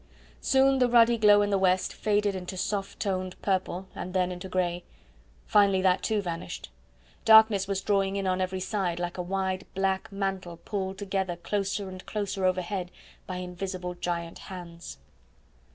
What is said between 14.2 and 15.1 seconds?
hands.